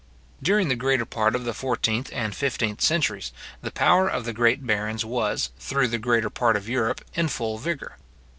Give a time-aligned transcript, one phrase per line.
[0.41, 4.65] During the greater part of the fourteenth and fifteenth centuries, the power of the great
[4.65, 7.97] barons was, through the greater part of Europe, in full vigour.